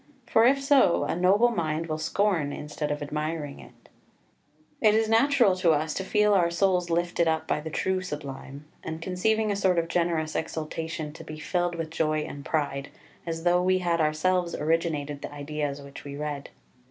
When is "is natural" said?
4.95-5.55